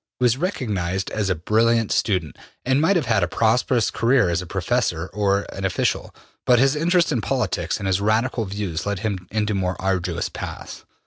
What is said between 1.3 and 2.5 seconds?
brilliant student,